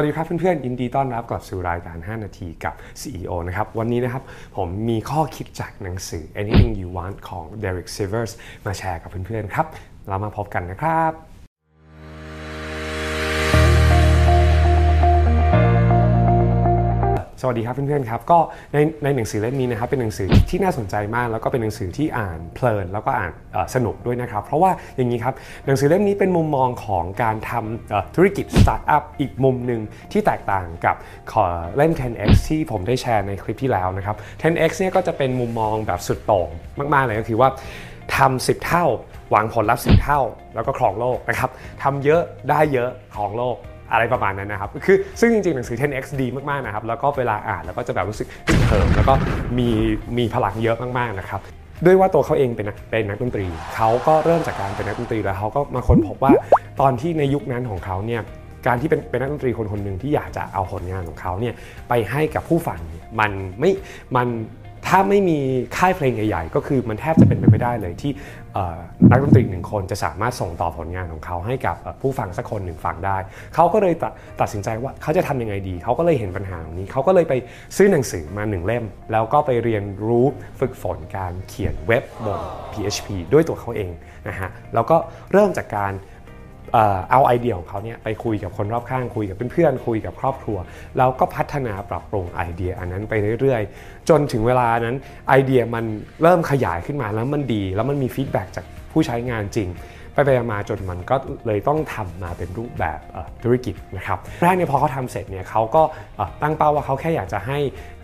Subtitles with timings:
[0.00, 4.22] สวัสดีครับเพื่อนๆยินดีต้อนรับกลับสู่รายการ 5 นาทีกับ CEO นะครับ วันนี้นะครับ
[4.56, 8.32] ผมมีข้อคิดจากหนังสือ Anything You Want ของ Derek Sivers
[8.66, 9.66] มาแชร์กับเพื่อนๆครับ
[10.08, 11.12] เรามาพบกันนะครับ
[17.40, 18.38] สวัสดีครับเพื่อนๆครับก็
[18.72, 23.32] ในในหนังสือเล่มนี้นะครับเป็นหนังสือที่น่าสนใจมาก แล้วก็เป็นหนังสือที่อ่านเพลิน แล้วก็อ่าน
[23.74, 25.34] สนุกด้วยนะครับ เพราะว่าอย่างนี้ครับ
[25.66, 29.80] หนังสือเล่มนี้เป็นมุมมองของการทำธุรกิจสตาร์ทอัพอีกมุมหนึ่ง
[30.12, 30.96] ที่แตกต่างกับ
[31.76, 36.48] เล่ม 10x ที่ผมได้แชร์ในคลิปที่แล้วนะครับ 10x เนี่ยก็จะเป็นมุมมองแบบสุดโต่ง
[36.94, 37.48] มากๆเลยก็คือว่า
[38.16, 38.84] ทำ10 เท่า
[39.30, 40.20] หวังผลลัพธ์10 เท่า
[40.54, 41.50] แล้วก็ครองโลกนะครับ
[41.82, 43.56] ทำเยอะได้เยอะครองโลก
[43.92, 48.28] อะไรประมาณนั้นนะครับคือซึ่งจริงๆหนังสือ 10x ดีมากๆนะครับแล้วก็เวลาอ่านแล้วก็จะแบบรู้สึกฮึก
[48.66, 49.14] เหิมแล้วก็
[49.58, 49.68] มี
[50.18, 51.40] มีพลังเยอะมากๆนะครับ
[51.84, 56.32] ด้วยว่าตัวเขาเองเป็นนักเป็นนักดนตรี เขาก็เริ่มจากการเป็นนักดนตรีแล้วเขาก็มาค้นพบว่า
[56.80, 58.22] ตอนที่ในยุคนั้นของเขาเนี่ย
[58.66, 61.54] การที่เป็นเป็นนักดนตรีคนคนหนึ่งที่อยากจะเอาผลงานของเขาเนี่ย
[61.88, 63.30] ไปให้กับผู้ฟังเนี่ยมัน
[63.60, 63.70] ไม่
[64.16, 64.26] มัน
[64.86, 65.38] ถ้าไม่มี
[65.76, 68.12] ค่ายเพลงใหญ่ๆ ก็คือมันแทบจะเป็นไปไม่ได้เลยที่
[69.10, 73.16] นักดนตรีหนึ่งคนจะสามารถส่งต่อผลงานของเขาให้กับผู้ฟังสักคนหนึ่งฟังได้
[73.54, 77.34] เขาก็เลยตัดตัดสินใจว่าเขาจะทำยังไงดี เขาก็เลยเห็นปัญหาตรงนี้ เขาก็เลยไป
[77.76, 80.26] ซื้อหนังสือมาหนึ่งเล่ม แล้วก็ไปเรียนรู้
[80.60, 82.40] ฝึกฝนการเขียนเว็บบน
[82.72, 83.92] PHP ด้วยตัวเขาเอง
[84.28, 84.96] นะฮะ แล้วก็
[85.32, 85.92] เริ่มจากการ
[87.10, 90.58] เอาไอเดียของเขาเนี่ยไปคุยกับคนรอบข้างคุยกับเพื่อนๆคุยกับครอบครัว
[90.98, 94.96] แล้วก็พัฒนาปรับปรุงไอเดียอันนั้นไปเรื่อยๆ จนถึงเวลานั้น
[95.28, 95.84] ไอเดียมัน
[96.22, 99.68] เริ่มขยายขึ้นมาแล้วมันดี แล้วมันมีฟีดแบ็กจากผู้ใช้งานจริง
[100.14, 102.98] ไปไปมาจนมันก็เลยต้องทำมาเป็นรูปแบบ
[103.42, 105.82] ธุรกิจนะครับแรกเนี่ยพอเขาทำเสร็จเนี่ยเขาก็
[106.42, 107.58] ตั้งเป้าว่าเขาแค่อยากจะให้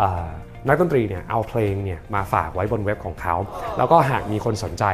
[0.00, 0.28] อ่อ
[0.66, 3.36] นักดนตรีเนี่ยเอาเพลงเนี่ยมาฝากไว้บนเว็บของเขา
[3.78, 4.84] แล้วก็หากมีคนสนใจ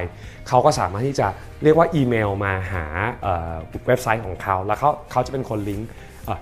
[0.49, 1.27] เขาก็สามารถที่จะ
[1.63, 2.85] เรียกว่าอีเมลมาหา
[3.87, 5.91] เว็บไซต์ของเขา แล้วเขาเขาจะเป็นคนลิงก์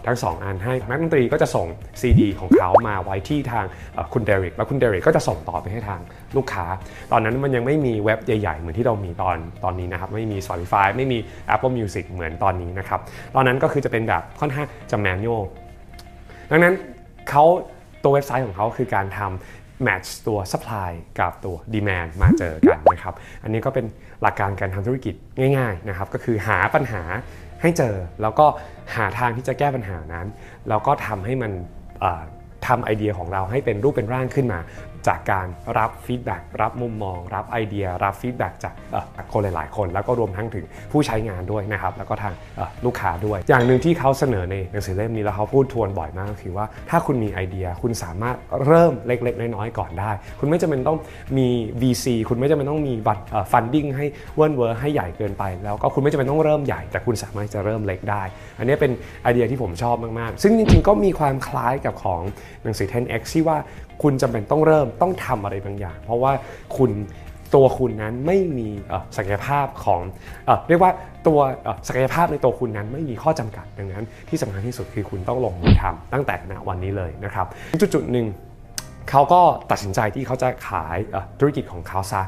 [0.07, 1.67] ทั้งสองอันให้นักดนตรีก็จะส่ง
[2.01, 3.65] CD ของเขามาไว้ที่ทาง
[4.13, 6.01] คุณเดริกแล้วคุณเดริกก็จะส่งต่อไปให้ทาง
[6.37, 6.65] ลูกค้า
[7.13, 11.19] ตอนนั้นมันยังไม่มีเว็บใหญ่ๆ เหมือนที่เรามีตอนตอนนี้นะครับ ไม่มี Spotify ไม่มี
[11.55, 13.01] Apple Music เหมือนตอนนี้นะครับ
[13.35, 15.43] ตอนนั้นก็คือจะเป็นแบบค่อนข้างจะแมนนวล
[16.51, 16.75] ดังนั้น
[17.31, 17.45] เขา
[18.03, 23.87] ตัวเว็บไซต์ของเขาคือการทำ match ตัว supply กับตัว demand มาเจอกันนะครับอันนี้ก็เป็น
[24.23, 25.15] หลักการการทำธุรกิจ
[25.59, 27.03] ง่ายๆนะครับก็คือหาปัญหา
[27.63, 28.47] ให้เจอ แล้วก็
[28.97, 30.27] หาทางที่จะแก้ปัญหานั้น
[30.69, 31.53] แล้วก็ทำให้มัน
[32.67, 34.61] ทำไอเดียของเราให้เป็นรูปเป็นร่างขึ้นมา
[35.09, 38.75] จากการรับ feedback รับมุมมอง รับไอเดีย รับ feedback จาก
[39.33, 42.35] คนหลาย ๆ คน แล้วก็รวมทั้งถึงผู้ใช้งานด้วยนะครับแล้วก็ทาง
[42.85, 48.37] ลูกค้าด้วย อย่างหนึ่งที่เขาเสนอในหนังสือเล่มนี้แล้วเขาพูดทวนบ่อยมากก็คือว่าถ้าคุณมีไอเดียคุณสามารถ
[48.67, 50.99] เริ่มเล็ก ๆ น้อย ๆ ก่อนได้ คุณไม่จำเป็นต้อง
[51.39, 51.49] มี
[51.83, 54.07] VC คุณไม่จำเป็นต้องมี budget funding ให้
[54.37, 58.23] เวิ่นเว้อให้ใหญ่เกินไป แล้วก็คุณไม่จำเป็นต้องเริ่มใหญ่แต่คุณสามารถจะเริ่มเล็กได้
[58.59, 58.93] อันนี้เป็น
[59.23, 62.23] ไอเดียที่ผมชอบมาก ๆ ซึ่งจริง ๆ ก็มีความคล้ายกับของ
[62.63, 63.57] หนังสือ 10x ที่ว่า
[64.03, 66.33] คุณจำเป็นต้องเริ่มต้องทำอะไรบางอย่าง เพราะว่า
[66.77, 66.91] คุณ
[67.55, 68.69] ตัวคุณนั้นไม่มี
[69.17, 70.01] ศักยภาพของ
[70.47, 70.93] เอ่อเรียกว่า
[71.27, 71.39] ตัว
[71.89, 77.47] ศักยภาพในตัวคุณนั้นไม่มีข้อจำกัดดังนั้นที่สำคัญที่สุดคือคุณต้องลงมือทำตั้งแต่ณวันนี้เลยนะครับ
[77.81, 78.27] จุดๆหนึ่ง
[79.11, 79.41] เขาก็
[79.71, 80.97] ตัดสินใจที่เขาจะขาย
[81.41, 82.23] ธุรกิจของเขาซะ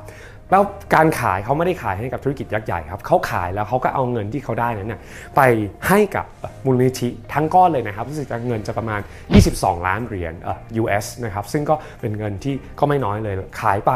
[0.50, 0.62] แล้ว
[0.94, 5.00] การขายเขาไม่ได้ขายให้กับธุรกิจยักษ์ใหญ่ครับเขาขายแล้วเขาก็เอาเงินที่เขาได้นั้นน่ย
[5.36, 5.40] ไป
[5.88, 6.26] ให้กับ
[6.64, 9.00] มูลนิธิทั้งก้อนเลยนะครับรู้สึกจะเงินจะประมาณ
[9.42, 13.92] 22 ล้านเหรียญเออ US นะครับซึ่งก็เป็นเงินที่ก็ไม่น้อยเลยขายไป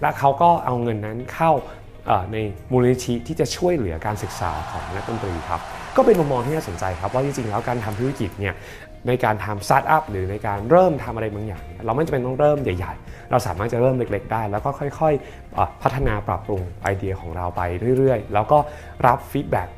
[0.00, 1.50] แล้วเขาก็เอาเงินนั้นเข้า
[2.32, 2.36] ใน
[2.72, 5.60] มูลนิธิที่จะช่วยเหลือการศึกษาของนักดนตรีครับ
[5.96, 8.54] ก็เป็นมุมมองที่น่าสนใจครับ ว่าจริงๆแล้วการทำธุรกิจเนี่ย
[9.08, 17.62] ในการทำสตาร์ทอัพหรือในการเริ่มทำอะไรบางอย่าง เราไม่จำเป็นต้องเริ่มใหญ่ ๆ เราสามารถจะเริ่มเล็ก ๆ ได้ แล้วก็ค่อยๆพัฒนาปรับปรุงไอเดียของเราไป
[17.98, 18.58] เรื่อยๆ แล้วก็
[19.06, 19.68] รับ feedback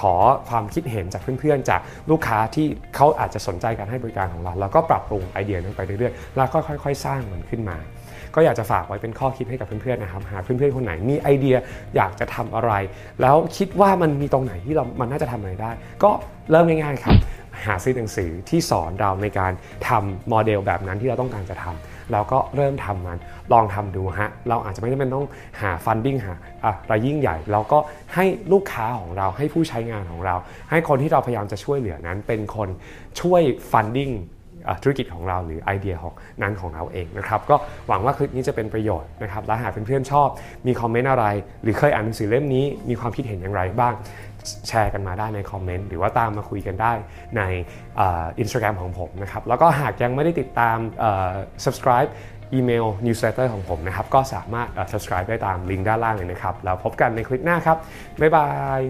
[0.00, 0.14] ขอ
[0.48, 2.66] ความคิดเห็นจากเพื่อนๆ จากลูกค้าที่
[2.96, 7.76] เขาอาจจะสนใจการให้บริการของเรา แล้วก็ปรับปรุงไอเดียนั้นไปเรื่อยๆ แล้วก็ค่อย ๆ สร้างมันขึ้นมา
[8.34, 11.56] ก็อยากจะฝากไว้เป็นข้อคิดให้กับเพื่อนๆนะครับหากเพื่อนๆคนไหนมีไอเดีย
[11.96, 12.72] อยากจะทำอะไร
[13.20, 15.70] แล้วคิดว่ามันมีตรงไหนที่เรามันน่าจะทำอะไรได้
[16.02, 16.10] ก็
[16.50, 17.16] เริ่มง่ายๆครับ
[17.66, 19.52] หาซื้อหนังสือที่สอนเราในการ
[19.88, 23.18] ทำโมเดลแบบนั้นที่เราต้องการจะทำแล้วก็เริ่มทำมัน
[23.52, 25.26] ลองทำดูฮะ เราอาจจะไม่จำเป็นต้อง
[25.60, 26.34] หา funding หา
[26.64, 27.78] อะไรยิ่งใหญ่ เราก็
[28.14, 30.34] ให้ลูกค้าของเราให้ผู้ใช้งานของเรา
[30.70, 32.68] ให้คนที่เราพยายามจะช่วยเหลือนั้นเป็นคน
[33.20, 33.42] ช่วย
[33.72, 34.10] funding
[34.82, 37.56] ธุรกิจของเราหรือไอเดียของนั้นของเราเองนะครับก็
[37.88, 40.28] หวังว่าคลิปนี้จะเป็นประโยชน์นะครับและหากเพื่อนๆชอบ
[40.66, 41.26] มีคอมเมนต์อะไร
[41.62, 43.94] หรือเคยอ่านหนังสือเล่มนี้มีความคิดเห็นอย่างไรบ้าง
[44.68, 46.92] แชร์กันมาได้ในคอมเมนต์หรือว่าตามมาคุยกันได้
[47.36, 47.42] ใน
[47.96, 50.76] อินสตาแกรมของผมนะครับแล้วก็หากยังไม่ได้ติดตาม
[51.64, 52.10] subscribe
[52.54, 57.78] อีเมล newsletter ของผมนะครับ ก็สามารถ subscribe ได้ตามลิงก์ด้านล่างเลยนะครับ แล้วพบกันในคลิปหน้าครับ
[58.20, 58.46] บ๊ายบา
[58.78, 58.80] ย